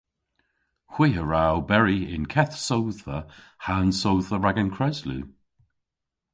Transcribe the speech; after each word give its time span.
Hwi 0.93 1.07
a 1.21 1.23
wra 1.23 1.41
oberi 1.57 1.99
y'n 2.13 2.25
keth 2.33 2.55
sodhva 2.67 3.17
ha'n 3.65 3.89
sodhva 4.01 4.35
rag 4.37 4.57
an 4.61 4.73
kreslu. 4.75 5.19